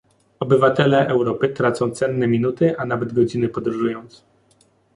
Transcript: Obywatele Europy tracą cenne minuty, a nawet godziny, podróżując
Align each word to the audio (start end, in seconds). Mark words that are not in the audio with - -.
Obywatele 0.39 1.07
Europy 1.07 1.49
tracą 1.49 1.91
cenne 1.91 2.27
minuty, 2.27 2.77
a 2.77 2.85
nawet 2.85 3.13
godziny, 3.13 3.49
podróżując 3.49 4.23